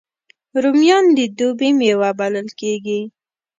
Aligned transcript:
رومیان 0.63 1.05
د 1.17 1.19
دوبي 1.37 1.69
میوه 1.79 2.09
بلل 2.19 2.47
کېږي 2.59 3.01